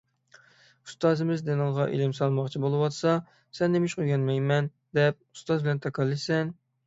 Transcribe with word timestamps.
ئۇستازىمىز 0.91 1.43
دىلىڭغا 1.49 1.85
ئىلىم 1.97 2.15
سالماقچى 2.21 2.61
بولۇۋاتسا، 2.63 3.13
سەن 3.59 3.77
نېمىشقا 3.79 4.03
ئۆگەنمەيمەن 4.07 4.71
دەپ، 4.99 5.21
ئۇستاز 5.21 5.67
بىلەن 5.67 5.85
تاكاللىشىسەن؟ 5.87 6.51